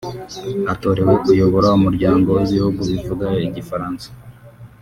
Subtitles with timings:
[0.73, 4.07] atorewe kuyobora Umuryango w’Ibihugu bivuga Igifaransa